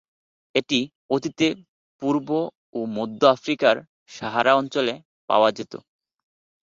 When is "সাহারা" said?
4.11-4.51